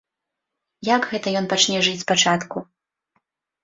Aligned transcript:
Як 0.95 1.03
гэта 1.13 1.27
ён 1.43 1.51
пачне 1.53 1.77
жыць 1.91 1.97
спачатку? 2.05 2.69